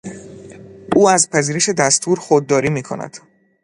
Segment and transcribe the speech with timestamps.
[0.95, 3.17] او از پذیرش دستور خودداری میکند.